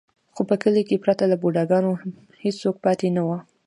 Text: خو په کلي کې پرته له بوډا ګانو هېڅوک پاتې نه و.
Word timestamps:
خو 0.35 0.41
په 0.49 0.55
کلي 0.63 0.83
کې 0.87 1.01
پرته 1.03 1.23
له 1.31 1.35
بوډا 1.41 1.63
ګانو 1.71 1.91
هېڅوک 2.43 2.75
پاتې 2.85 3.07
نه 3.15 3.21
و. 3.27 3.29